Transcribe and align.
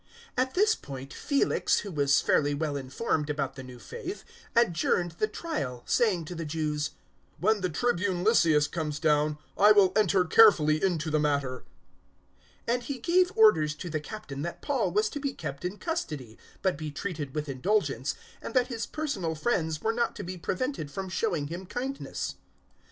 '"024:022 0.39 0.41
At 0.47 0.53
this 0.55 0.73
point 0.73 1.13
Felix, 1.13 1.79
who 1.81 1.91
was 1.91 2.21
fairly 2.21 2.55
well 2.55 2.75
informed 2.75 3.29
about 3.29 3.55
the 3.55 3.61
new 3.61 3.77
faith, 3.77 4.23
adjourned 4.55 5.11
the 5.19 5.27
trial, 5.27 5.83
saying 5.85 6.25
to 6.25 6.33
the 6.33 6.43
Jews, 6.43 6.89
"When 7.37 7.61
the 7.61 7.69
Tribune 7.69 8.23
Lysias 8.23 8.67
comes 8.67 8.97
down, 8.97 9.37
I 9.59 9.71
will 9.73 9.93
enter 9.95 10.25
carefully 10.25 10.83
into 10.83 11.11
the 11.11 11.19
matter." 11.19 11.65
024:023 12.67 12.73
And 12.73 12.81
he 12.85 12.97
gave 12.97 13.31
orders 13.37 13.75
to 13.75 13.91
the 13.91 13.99
Captain 13.99 14.41
that 14.41 14.63
Paul 14.63 14.89
was 14.91 15.07
to 15.09 15.19
be 15.19 15.33
kept 15.33 15.63
in 15.63 15.77
custody, 15.77 16.39
but 16.63 16.79
be 16.79 16.89
treated 16.89 17.35
with 17.35 17.47
indulgence, 17.47 18.15
and 18.41 18.55
that 18.55 18.69
his 18.69 18.87
personal 18.87 19.35
friends 19.35 19.83
were 19.83 19.93
not 19.93 20.15
to 20.15 20.23
be 20.23 20.35
prevented 20.35 20.89
from 20.89 21.09
showing 21.09 21.45
him 21.49 21.67
kindness. 21.67 22.37